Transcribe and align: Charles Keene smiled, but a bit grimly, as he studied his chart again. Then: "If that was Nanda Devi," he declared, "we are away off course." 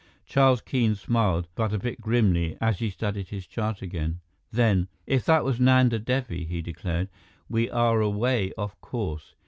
Charles 0.25 0.61
Keene 0.61 0.95
smiled, 0.95 1.47
but 1.53 1.71
a 1.73 1.77
bit 1.77 2.01
grimly, 2.01 2.57
as 2.59 2.79
he 2.79 2.89
studied 2.89 3.27
his 3.27 3.45
chart 3.45 3.83
again. 3.83 4.19
Then: 4.51 4.87
"If 5.05 5.25
that 5.25 5.45
was 5.45 5.59
Nanda 5.59 5.99
Devi," 5.99 6.43
he 6.45 6.63
declared, 6.63 7.07
"we 7.47 7.69
are 7.69 8.01
away 8.01 8.51
off 8.57 8.81
course." 8.81 9.35